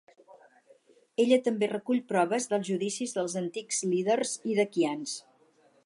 [1.23, 5.19] Ella també recull proves dels judicis dels antics líders iraquians.